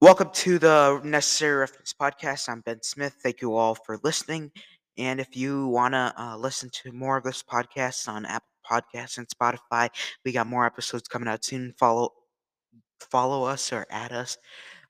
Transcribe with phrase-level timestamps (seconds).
[0.00, 2.48] Welcome to the Necessary Reference Podcast.
[2.48, 3.16] I'm Ben Smith.
[3.20, 4.52] Thank you all for listening.
[4.96, 9.18] And if you want to uh, listen to more of this podcast on Apple Podcasts
[9.18, 9.88] and Spotify,
[10.24, 11.74] we got more episodes coming out soon.
[11.80, 12.10] Follow
[13.10, 14.38] follow us or add us.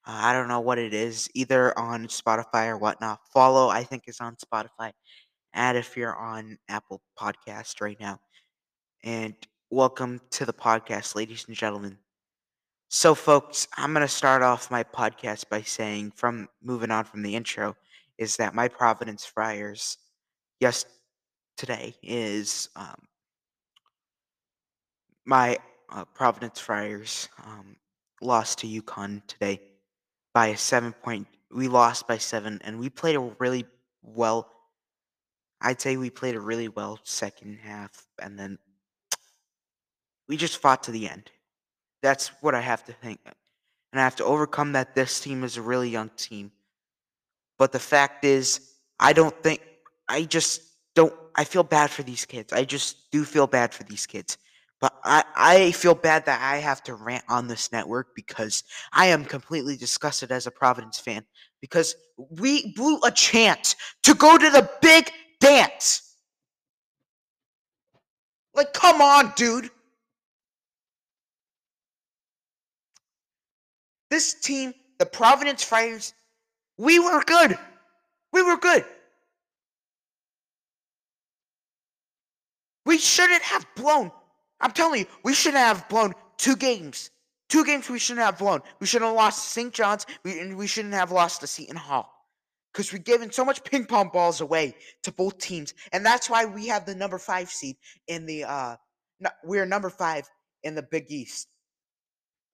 [0.07, 3.20] Uh, I don't know what it is, either on Spotify or whatnot.
[3.32, 4.93] Follow, I think, is on Spotify.
[5.54, 8.20] Add if you're on Apple Podcast right now.
[9.04, 9.34] And
[9.70, 11.96] welcome to the podcast, ladies and gentlemen.
[12.91, 17.20] So, folks, I'm going to start off my podcast by saying, from moving on from
[17.20, 17.77] the intro,
[18.16, 19.98] is that my Providence Friars,
[20.59, 20.87] yes,
[21.59, 22.97] today is um,
[25.27, 25.59] my
[25.91, 27.77] uh, Providence Friars um,
[28.23, 29.61] lost to UConn today
[30.33, 31.27] by a seven point.
[31.50, 33.66] We lost by seven, and we played a really
[34.02, 34.48] well.
[35.61, 38.59] I'd say we played a really well second half, and then
[40.27, 41.30] we just fought to the end.
[42.02, 43.20] That's what I have to think.
[43.93, 46.52] And I have to overcome that this team is a really young team.
[47.59, 49.61] But the fact is, I don't think,
[50.09, 50.62] I just
[50.95, 52.53] don't, I feel bad for these kids.
[52.53, 54.39] I just do feel bad for these kids.
[54.81, 59.06] But I, I feel bad that I have to rant on this network because I
[59.06, 61.25] am completely disgusted as a Providence fan
[61.61, 66.15] because we blew a chance to go to the big dance.
[68.55, 69.70] Like, come on, dude.
[74.11, 76.14] This team, the Providence Friars,
[76.77, 77.59] we were good.
[78.33, 78.84] We were good.
[82.87, 84.11] We shouldn't have blown.
[84.61, 87.11] I'm telling you, we shouldn't have blown two games.
[87.48, 88.61] Two games we shouldn't have blown.
[88.81, 89.73] We shouldn't have lost to St.
[89.73, 92.11] John's, we, and we shouldn't have lost to Seton Hall.
[92.72, 95.75] Because we've given so much ping pong balls away to both teams.
[95.93, 98.77] And that's why we have the number five seed in the uh
[99.20, 100.28] no, we're number five
[100.62, 101.48] in the Big East.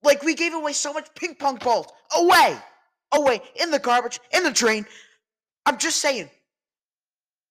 [0.05, 2.57] Like we gave away so much ping pong balls away,
[3.11, 4.85] away in the garbage, in the drain.
[5.65, 6.29] I'm just saying,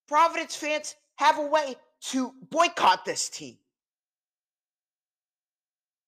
[0.07, 1.77] Providence fans have a way
[2.11, 3.57] to boycott this team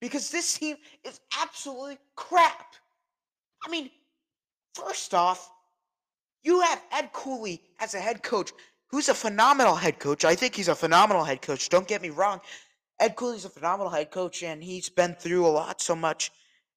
[0.00, 2.74] because this team is absolutely crap.
[3.66, 3.90] I mean,
[4.74, 5.50] first off,
[6.42, 8.52] you have Ed Cooley as a head coach,
[8.88, 10.24] who's a phenomenal head coach.
[10.24, 11.68] I think he's a phenomenal head coach.
[11.68, 12.40] Don't get me wrong.
[13.00, 16.30] Ed Cooley's a phenomenal head coach, and he's been through a lot so much,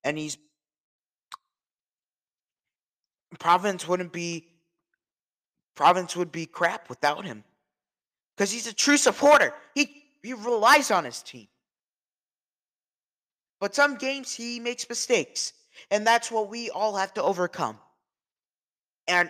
[0.03, 0.37] and he's
[3.39, 4.47] Providence wouldn't be
[5.75, 7.43] Providence would be crap without him.
[8.35, 9.53] Because he's a true supporter.
[9.75, 11.47] He he relies on his team.
[13.59, 15.53] But some games he makes mistakes.
[15.91, 17.77] And that's what we all have to overcome.
[19.07, 19.29] And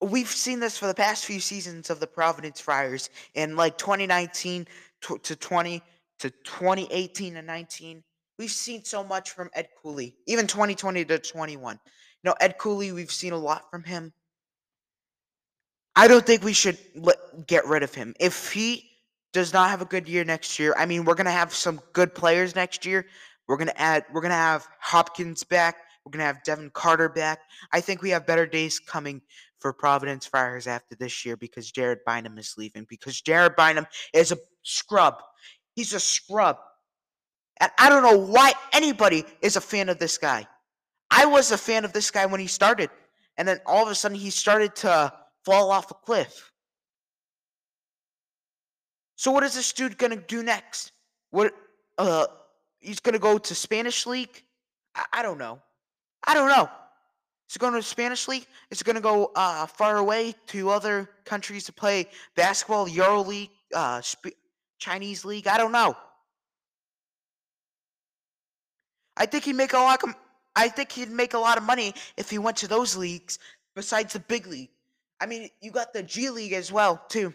[0.00, 4.66] we've seen this for the past few seasons of the Providence Friars in like 2019
[5.02, 5.82] to, to 20
[6.20, 8.02] to 2018 and 19.
[8.38, 11.80] We've seen so much from Ed Cooley, even 2020 to 21.
[12.22, 14.12] You know, Ed Cooley, we've seen a lot from him.
[15.96, 17.16] I don't think we should let,
[17.48, 18.14] get rid of him.
[18.20, 18.88] If he
[19.32, 22.14] does not have a good year next year, I mean, we're gonna have some good
[22.14, 23.06] players next year.
[23.48, 24.04] We're gonna add.
[24.12, 25.76] We're gonna have Hopkins back.
[26.04, 27.40] We're gonna have Devin Carter back.
[27.72, 29.20] I think we have better days coming
[29.58, 32.86] for Providence Friars after this year because Jared Bynum is leaving.
[32.88, 35.20] Because Jared Bynum is a scrub.
[35.74, 36.58] He's a scrub.
[37.60, 40.46] And I don't know why anybody is a fan of this guy.
[41.10, 42.90] I was a fan of this guy when he started.
[43.36, 45.12] And then all of a sudden he started to
[45.44, 46.52] fall off a cliff.
[49.16, 50.92] So what is this dude gonna do next?
[51.30, 51.52] What
[51.96, 52.26] uh
[52.78, 54.42] he's gonna go to Spanish League?
[54.94, 55.60] I, I don't know.
[56.26, 56.68] I don't know.
[57.48, 58.46] Is it going to Spanish League?
[58.70, 63.22] Is it going to go uh, far away to other countries to play basketball, Euro
[63.22, 64.36] League, uh, Sp-
[64.78, 65.46] Chinese League?
[65.46, 65.96] I don't know.
[69.18, 70.02] I think he'd make a lot.
[70.04, 70.14] Of,
[70.56, 73.38] I think he'd make a lot of money if he went to those leagues
[73.74, 74.70] besides the big league.
[75.20, 77.34] I mean, you got the G League as well too.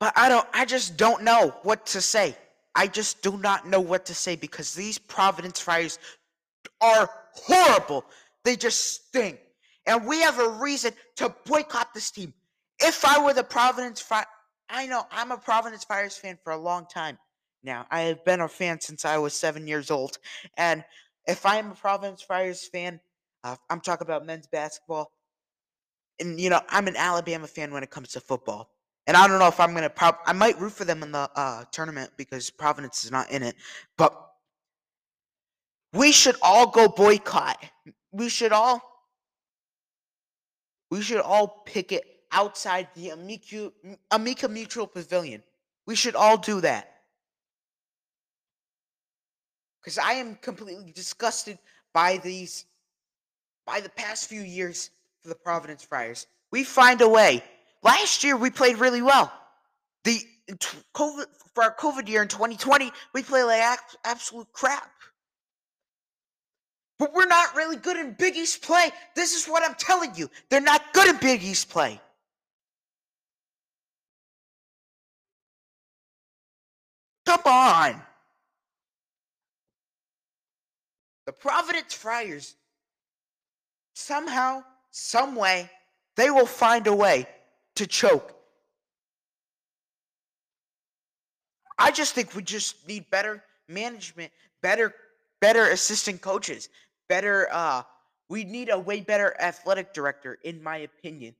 [0.00, 0.46] But I don't.
[0.52, 2.36] I just don't know what to say.
[2.74, 5.98] I just do not know what to say because these Providence Friars
[6.80, 8.04] are horrible.
[8.44, 9.40] They just stink.
[9.86, 12.32] And we have a reason to boycott this team.
[12.78, 14.26] If I were the Providence Friars,
[14.68, 17.18] I know I'm a Providence Friars fan for a long time
[17.62, 17.86] now.
[17.90, 20.18] I have been a fan since I was seven years old.
[20.56, 20.84] And
[21.26, 23.00] if I'm a Providence Friars fan,
[23.44, 25.12] uh, I'm talking about men's basketball.
[26.20, 28.70] And, you know, I'm an Alabama fan when it comes to football.
[29.06, 29.88] And I don't know if I'm gonna.
[29.88, 33.42] Pro- I might root for them in the uh, tournament because Providence is not in
[33.42, 33.56] it.
[33.96, 34.14] But
[35.94, 37.56] we should all go boycott.
[38.12, 38.82] We should all.
[40.90, 43.10] We should all pick it outside the
[44.10, 45.42] Amica, Mutual Pavilion.
[45.86, 46.98] We should all do that.
[49.88, 51.58] because I am completely disgusted
[51.94, 52.66] by these,
[53.64, 54.90] by the past few years
[55.22, 56.26] for the Providence Friars.
[56.50, 57.42] We find a way.
[57.82, 59.32] Last year we played really well.
[60.04, 60.20] The
[60.94, 64.90] COVID for our COVID year in 2020, we played like absolute crap.
[66.98, 68.90] But we're not really good in Big East play.
[69.16, 70.28] This is what I'm telling you.
[70.50, 71.98] They're not good in Big East play.
[77.28, 78.00] Come on.
[81.26, 82.54] The Providence Friars,
[83.92, 85.70] somehow, some way,
[86.16, 87.28] they will find a way
[87.76, 88.34] to choke.
[91.78, 94.32] I just think we just need better management,
[94.62, 94.94] better
[95.42, 96.70] better assistant coaches,
[97.10, 97.82] better uh
[98.30, 101.34] we need a way better athletic director in my opinion.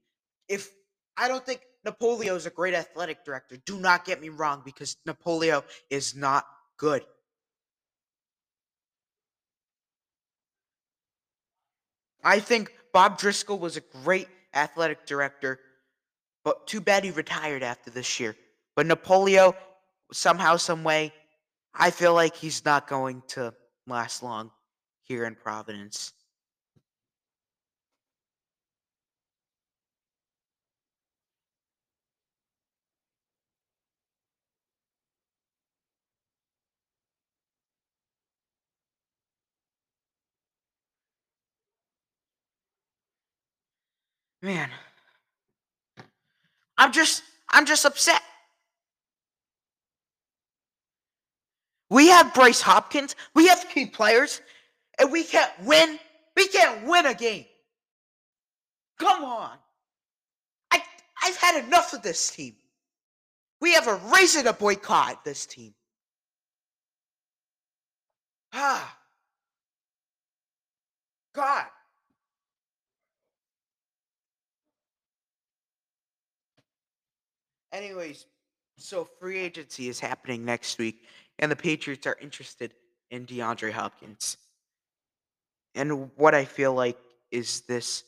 [0.47, 0.69] If
[1.17, 3.57] I don't think Napolillo is a great athletic director.
[3.65, 6.45] Do not get me wrong because Napolillo is not
[6.77, 7.03] good.
[12.23, 15.59] I think Bob Driscoll was a great athletic director,
[16.43, 18.35] but too bad he retired after this year.
[18.75, 19.55] But Napolillo,
[20.11, 21.13] somehow, some way,
[21.73, 23.53] I feel like he's not going to
[23.87, 24.51] last long
[25.03, 26.13] here in Providence.
[44.41, 44.69] Man.
[46.77, 48.21] I'm just I'm just upset.
[51.89, 54.41] We have Bryce Hopkins, we have key players,
[54.99, 55.99] and we can't win.
[56.37, 57.45] We can't win a game.
[58.97, 59.57] Come on.
[60.71, 60.81] I
[61.23, 62.55] I've had enough of this team.
[63.59, 65.73] We have a reason to boycott this team.
[68.53, 68.95] Ah.
[71.33, 71.65] God.
[77.71, 78.25] Anyways,
[78.77, 81.03] so free agency is happening next week,
[81.37, 82.73] and the Patriots are interested
[83.11, 84.37] in DeAndre Hopkins.
[85.75, 86.97] And what I feel like
[87.31, 88.03] is this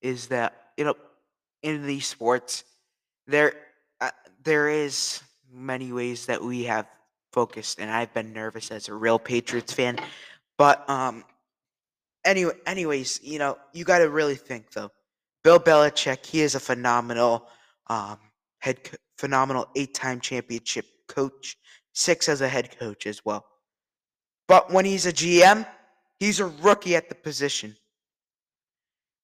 [0.00, 0.94] is that you know
[1.62, 2.64] in these sports
[3.26, 3.52] there
[4.00, 4.10] uh,
[4.42, 5.22] there is
[5.52, 6.86] many ways that we have
[7.32, 9.98] focused and I've been nervous as a real Patriots fan
[10.56, 11.24] but um
[12.24, 14.90] anyway anyways you know you got to really think though
[15.44, 17.46] Bill Belichick he is a phenomenal
[17.88, 18.18] um
[18.66, 21.56] head co- phenomenal eight-time championship coach,
[21.92, 23.46] six as a head coach as well.
[24.48, 25.64] But when he's a GM,
[26.18, 27.76] he's a rookie at the position.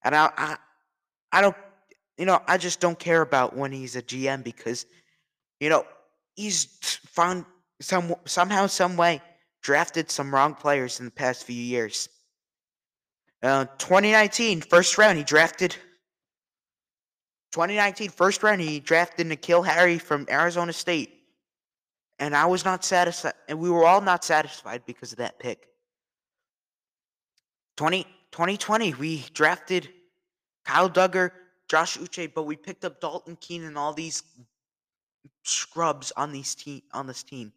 [0.05, 0.56] And I, I,
[1.33, 1.56] I don't,
[2.17, 4.87] you know, I just don't care about when he's a GM because,
[5.59, 5.85] you know,
[6.37, 6.65] he's
[7.06, 7.44] found
[7.81, 9.21] some somehow, some way
[9.61, 12.09] drafted some wrong players in the past few years.
[13.43, 15.75] Uh, 2019 first round, he drafted
[17.53, 21.21] 2019 first round, he drafted N'Keal Harry from Arizona State.
[22.19, 25.69] And I was not satisfied, and we were all not satisfied because of that pick.
[27.77, 29.89] 20, 2020, we drafted
[30.65, 31.31] Kyle Dugger,
[31.69, 34.23] Josh Uche, but we picked up Dalton Keene and all these
[35.43, 37.53] scrubs on these team on this team.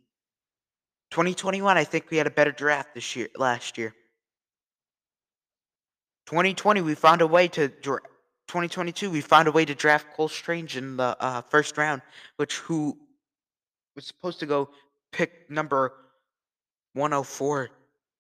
[1.12, 3.94] 2021, I think we had a better draft this year last year.
[6.26, 7.68] 2020, we found a way to
[8.48, 12.02] 2022, we found a way to draft Cole Strange in the uh, first round,
[12.38, 12.98] which who
[13.96, 14.70] was supposed to go
[15.12, 15.94] pick number
[16.94, 17.70] 104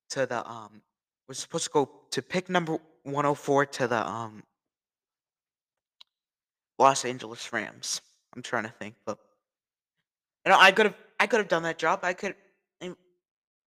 [0.09, 0.81] to the um
[1.27, 4.43] was supposed to go to pick number 104 to the um
[6.77, 8.01] Los Angeles Rams.
[8.35, 9.17] I'm trying to think, but
[10.45, 12.01] you know, I could have I could have done that job.
[12.03, 12.35] I could
[12.81, 12.95] and,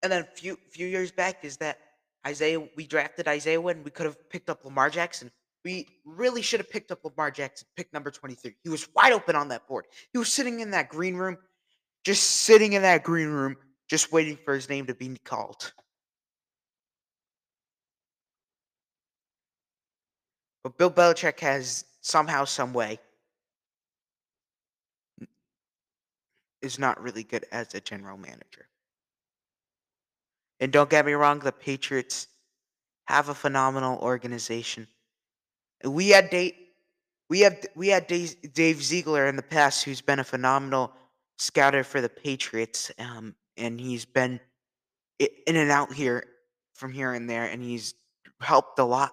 [0.01, 1.79] then a few few years back is that
[2.25, 5.31] Isaiah we drafted Isaiah when we could have picked up Lamar Jackson.
[5.65, 8.55] We really should have picked up Lamar Jackson, pick number 23.
[8.63, 9.85] He was wide open on that board.
[10.11, 11.37] He was sitting in that green room,
[12.05, 13.57] just sitting in that green room,
[13.89, 15.73] just waiting for his name to be called.
[20.63, 22.99] But Bill Belichick has somehow, some way,
[26.61, 28.67] is not really good as a general manager.
[30.59, 32.27] And don't get me wrong, the Patriots
[33.05, 34.87] have a phenomenal organization.
[35.83, 36.53] We had Dave,
[37.29, 40.91] we have we had Dave, Dave Ziegler in the past, who's been a phenomenal
[41.37, 44.39] scouter for the Patriots, um, and he's been
[45.19, 46.23] in and out here
[46.73, 47.93] from here and there, and he's
[48.41, 49.11] helped a lot.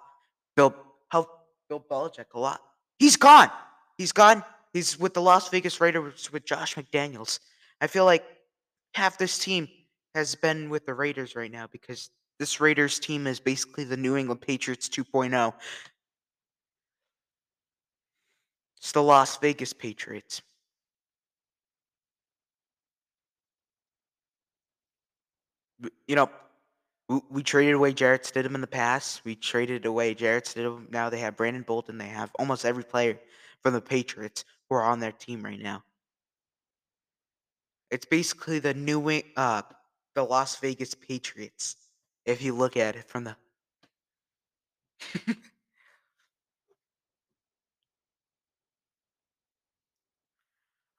[0.56, 0.74] Bill
[1.10, 1.32] helped
[1.68, 2.60] Bill Belichick a lot.
[2.98, 3.50] He's gone.
[3.98, 4.42] He's gone.
[4.72, 7.40] He's with the Las Vegas Raiders with Josh McDaniels.
[7.80, 8.24] I feel like
[8.94, 9.68] half this team
[10.14, 14.16] has been with the Raiders right now because this Raiders team is basically the New
[14.16, 15.52] England Patriots 2.0.
[18.78, 20.42] It's the Las Vegas Patriots.
[26.06, 26.30] You know,
[27.30, 29.24] we, traded away Jarrett Stidham in the past.
[29.24, 30.90] We traded away Jarrett Stidham.
[30.90, 31.98] Now they have Brandon Bolden.
[31.98, 33.18] They have almost every player
[33.62, 35.84] from the Patriots who are on their team right now.
[37.90, 39.62] It's basically the new uh
[40.14, 41.76] the Las Vegas Patriots.
[42.24, 43.36] If you look at it from the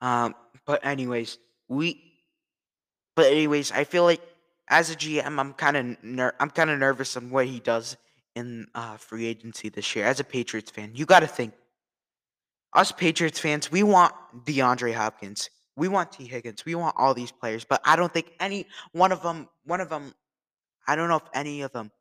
[0.02, 0.36] um
[0.66, 1.38] but anyways,
[1.68, 2.04] we
[3.16, 4.22] but anyways, I feel like
[4.70, 7.98] as a GM, I'm kind of ner- I'm kind of nervous on what he does
[8.36, 10.06] in uh, free agency this year.
[10.06, 11.54] As a Patriots fan, you got to think
[12.74, 14.14] us Patriots fans, we want
[14.46, 18.34] DeAndre Hopkins, we want Tee Higgins, we want all these players, but I don't think
[18.40, 20.14] any one of them, one of them,
[20.88, 21.92] I don't know if any of them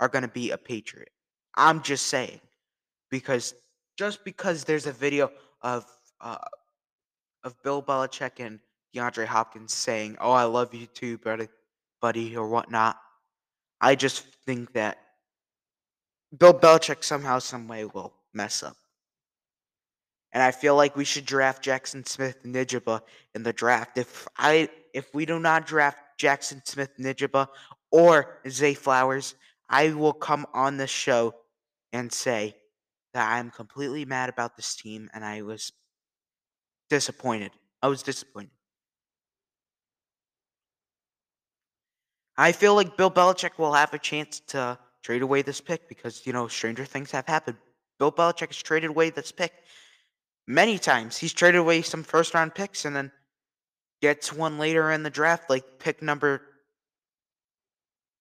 [0.00, 1.10] are going to be a Patriot.
[1.56, 2.40] I'm just saying
[3.10, 3.54] because
[3.96, 5.30] just because there's a video
[5.62, 5.86] of
[6.20, 6.36] uh,
[7.46, 8.58] of Bill Belichick and
[8.94, 11.48] DeAndre Hopkins saying, "Oh, I love you too, buddy,"
[12.00, 13.00] buddy or whatnot.
[13.80, 14.98] I just think that
[16.36, 18.76] Bill Belichick somehow, some way will mess up.
[20.32, 23.00] And I feel like we should draft Jackson Smith-Njigba
[23.34, 23.96] in the draft.
[23.96, 27.48] If I if we do not draft Jackson Smith-Njigba
[27.92, 29.34] or Zay Flowers,
[29.68, 31.34] I will come on the show
[31.92, 32.56] and say
[33.14, 35.72] that I'm completely mad about this team and I was
[36.88, 37.52] disappointed.
[37.82, 38.50] I was disappointed.
[42.38, 46.26] I feel like Bill Belichick will have a chance to trade away this pick because,
[46.26, 47.56] you know, stranger things have happened.
[47.98, 49.52] Bill Belichick has traded away this pick
[50.46, 51.16] many times.
[51.16, 53.10] He's traded away some first round picks and then
[54.02, 56.42] gets one later in the draft, like pick number,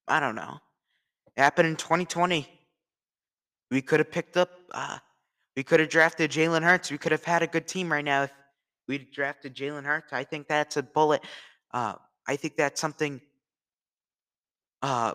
[0.07, 0.59] I don't know.
[1.35, 2.47] It happened in 2020.
[3.71, 4.99] We could have picked up, uh,
[5.57, 6.91] we could have drafted Jalen Hurts.
[6.91, 8.31] We could have had a good team right now if
[8.87, 10.13] we'd drafted Jalen Hurts.
[10.13, 11.23] I think that's a bullet.
[11.71, 11.93] Uh,
[12.27, 13.21] I think that's something
[14.81, 15.13] uh,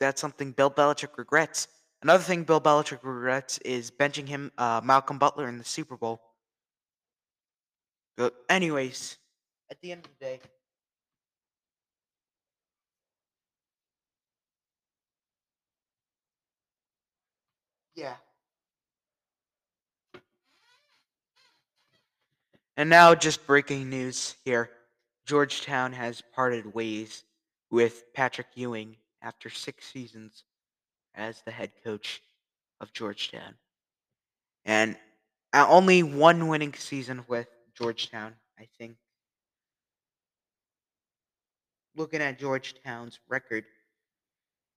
[0.00, 1.68] that's something Bill Belichick regrets.
[2.02, 6.20] Another thing Bill Belichick regrets is benching him, uh, Malcolm Butler, in the Super Bowl.
[8.16, 9.16] But anyways,
[9.70, 10.40] at the end of the day,
[17.94, 18.14] yeah.
[22.78, 24.70] And now, just breaking news here:
[25.26, 27.24] Georgetown has parted ways
[27.72, 30.44] with Patrick Ewing after six seasons
[31.16, 32.22] as the head coach
[32.80, 33.56] of Georgetown.
[34.64, 34.96] And
[35.52, 38.96] only one winning season with Georgetown, I think.
[41.96, 43.64] Looking at Georgetown's record,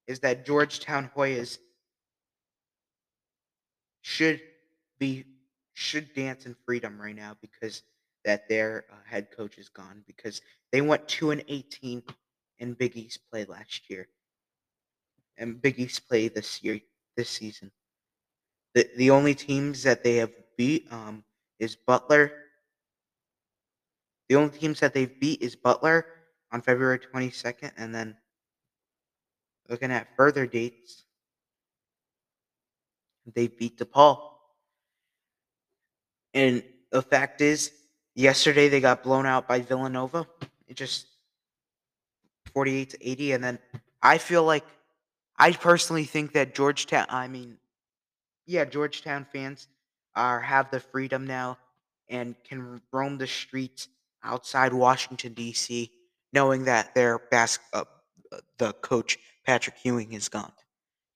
[0.07, 1.59] is that Georgetown Hoyas
[4.01, 4.41] should
[4.97, 5.25] be
[5.73, 7.83] should dance in freedom right now because
[8.25, 12.03] that their uh, head coach is gone because they went 2 and 18
[12.59, 14.07] in Big East play last year,
[15.37, 16.79] and Big East play this year,
[17.17, 17.71] this season.
[18.73, 21.23] The the only teams that they have beat um,
[21.59, 22.31] is Butler.
[24.29, 26.05] The only teams that they've beat is Butler
[26.51, 28.15] on February 22nd, and then
[29.67, 31.03] looking at further dates,
[33.33, 34.19] they beat DePaul.
[36.33, 37.71] And the fact is,
[38.15, 40.27] yesterday they got blown out by Villanova.
[40.67, 41.07] It just
[42.53, 43.31] 48 to 80.
[43.33, 43.59] And then
[44.01, 44.65] I feel like
[45.37, 47.57] I personally think that Georgetown, I mean,
[48.45, 49.67] yeah, Georgetown fans
[50.15, 51.57] are have the freedom now
[52.09, 53.87] and can roam the streets
[54.23, 55.89] outside Washington D.C.
[56.33, 57.85] knowing that their bas- uh,
[58.57, 60.51] the coach Patrick Ewing is gone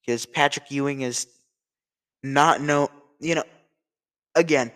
[0.05, 1.27] because Patrick Ewing is
[2.23, 3.43] not no you know
[4.35, 4.71] again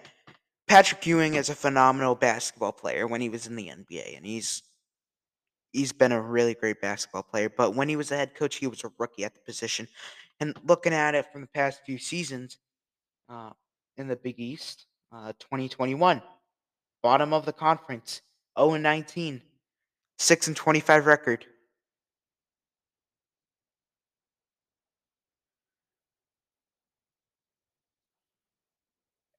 [0.69, 4.61] Patrick Ewing is a phenomenal basketball player when he was in the NBA and he's
[5.73, 7.49] he's been a really great basketball player.
[7.49, 9.88] But when he was a head coach, he was a rookie at the position.
[10.39, 12.59] And looking at it from the past few seasons
[13.29, 13.49] uh,
[13.97, 16.21] in the Big East, uh, 2021,
[17.01, 18.21] bottom of the conference,
[18.55, 19.41] 0 and 19,
[20.19, 21.45] 6 and 25 record.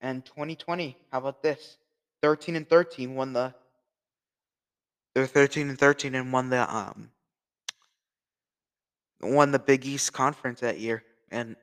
[0.00, 1.76] And 2020, how about this?
[2.22, 3.54] 13 and 13 won the
[5.14, 7.10] they're 13 and 13 and won the um
[9.22, 11.02] won the Big East Conference that year.
[11.30, 11.56] And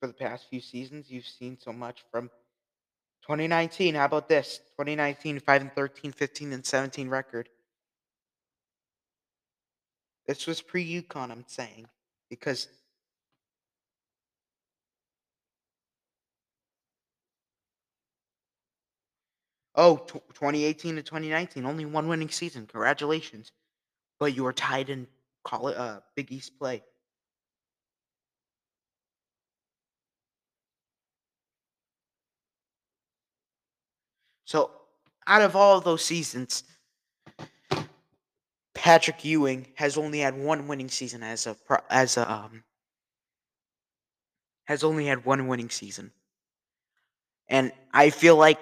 [0.00, 2.28] for the past few seasons, you've seen so much from
[3.22, 3.94] 2019.
[3.94, 4.58] How about this?
[4.78, 7.48] 2019, 5 and 13, 15 and 17 record.
[10.26, 11.86] This was pre UConn, I'm saying,
[12.30, 12.68] because
[19.74, 22.66] oh, tw 2018 to 2019, only one winning season.
[22.66, 23.52] Congratulations,
[24.18, 25.06] but you were tied in
[25.44, 26.82] call it uh, Big East play.
[34.46, 34.70] So,
[35.26, 36.64] out of all of those seasons,
[38.74, 41.56] Patrick Ewing has only had one winning season as a
[41.88, 42.64] as a um,
[44.64, 46.12] has only had one winning season,
[47.48, 48.60] and I feel like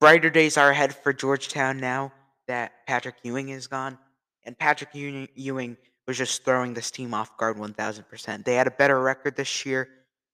[0.00, 2.12] brighter days are ahead for Georgetown now
[2.48, 3.98] that Patrick Ewing is gone,
[4.44, 5.76] and Patrick Ewing,
[6.06, 8.44] was just throwing this team off guard one thousand percent.
[8.44, 9.88] They had a better record this year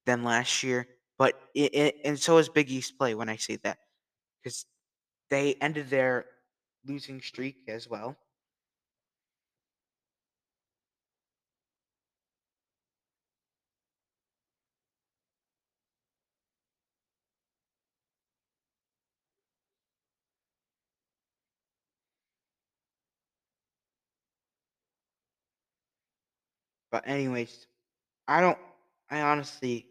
[0.04, 0.86] than last year,
[1.18, 3.78] but it, it, and so is Big East play when I say that
[4.42, 4.66] because
[5.30, 6.26] they ended their
[6.86, 8.16] losing streak as well.
[26.92, 27.66] But anyways,
[28.28, 28.58] I don't.
[29.10, 29.86] I honestly.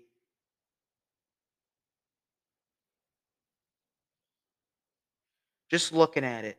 [5.69, 6.57] Just looking at it,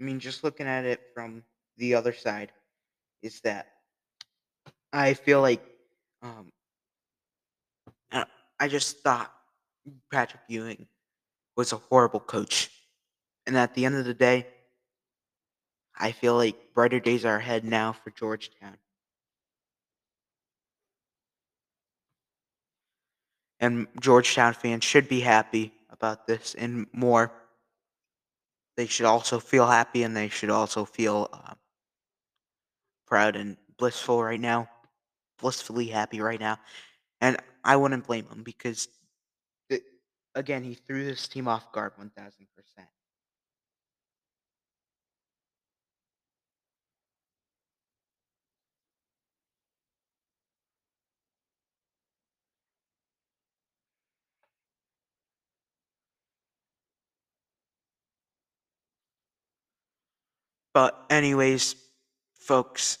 [0.00, 1.42] I mean, just looking at it from
[1.76, 2.52] the other side,
[3.22, 3.66] is that
[4.92, 5.62] I feel like
[6.22, 6.50] um,
[8.60, 9.32] I just thought
[10.10, 10.86] Patrick Ewing
[11.56, 12.70] was a horrible coach,
[13.46, 14.46] and at the end of the day,
[15.98, 18.76] I feel like brighter days are ahead now for Georgetown.
[23.60, 27.32] And Georgetown fans should be happy about this and more.
[28.76, 31.54] They should also feel happy and they should also feel uh,
[33.08, 34.68] proud and blissful right now,
[35.40, 36.58] blissfully happy right now.
[37.20, 38.86] And I wouldn't blame them because,
[40.34, 42.08] again, he threw this team off guard 1000%.
[60.72, 61.74] But, anyways,
[62.34, 62.98] folks,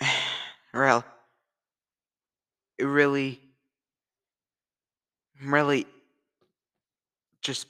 [0.74, 1.04] well,
[2.78, 3.40] it really,
[5.44, 5.86] really
[7.48, 7.66] just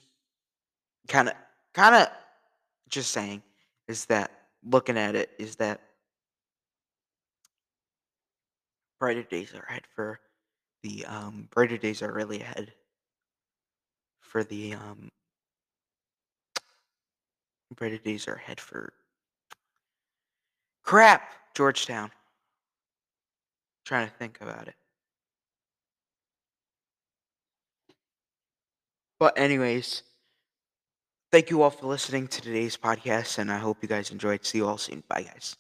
[1.07, 1.35] kind of,
[1.73, 2.09] kind of
[2.89, 3.41] just saying
[3.87, 4.33] is that
[4.69, 5.81] looking at it is that
[8.99, 10.19] brighter days are ahead for
[10.83, 12.73] the um brighter days are really ahead
[14.21, 15.09] for the um
[17.77, 18.93] brighter days are ahead for
[20.83, 22.11] crap Georgetown.
[23.85, 24.75] trying to think about it.
[29.21, 30.03] But anyways,
[31.33, 34.45] thank you all for listening to today's podcast and I hope you guys enjoyed.
[34.45, 35.03] See you all soon.
[35.09, 35.57] Bye guys.